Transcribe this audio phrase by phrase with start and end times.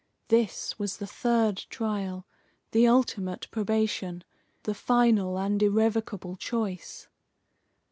[0.29, 2.25] This was the third trial,
[2.71, 4.23] the ultimate probation,
[4.63, 7.07] the final and irrevocable choice.